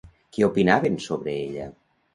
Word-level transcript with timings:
Què 0.37 0.45
opinaven 0.47 0.99
sobre 1.09 1.39
ella? 1.47 1.73